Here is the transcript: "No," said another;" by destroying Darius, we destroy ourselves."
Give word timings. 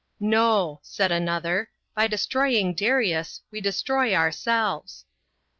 "No," 0.19 0.79
said 0.81 1.11
another;" 1.11 1.69
by 1.95 2.07
destroying 2.07 2.73
Darius, 2.73 3.41
we 3.51 3.61
destroy 3.61 4.15
ourselves." 4.15 5.05